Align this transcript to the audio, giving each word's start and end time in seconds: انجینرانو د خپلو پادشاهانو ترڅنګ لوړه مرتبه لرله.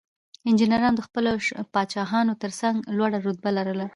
انجینرانو 0.49 0.97
د 0.97 1.01
خپلو 1.07 1.31
پادشاهانو 1.75 2.39
ترڅنګ 2.43 2.75
لوړه 2.97 3.17
مرتبه 3.23 3.49
لرله. 3.57 3.87